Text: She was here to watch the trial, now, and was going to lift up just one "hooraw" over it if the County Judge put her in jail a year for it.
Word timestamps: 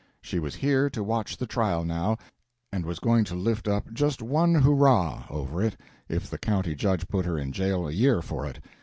She 0.19 0.39
was 0.39 0.55
here 0.55 0.89
to 0.89 1.03
watch 1.03 1.37
the 1.37 1.45
trial, 1.45 1.85
now, 1.85 2.17
and 2.73 2.87
was 2.87 2.97
going 2.97 3.23
to 3.25 3.35
lift 3.35 3.67
up 3.67 3.93
just 3.93 4.19
one 4.19 4.55
"hooraw" 4.55 5.25
over 5.29 5.61
it 5.61 5.79
if 6.09 6.27
the 6.27 6.39
County 6.39 6.73
Judge 6.73 7.07
put 7.07 7.25
her 7.27 7.37
in 7.37 7.51
jail 7.51 7.87
a 7.87 7.91
year 7.91 8.23
for 8.23 8.47
it. 8.47 8.57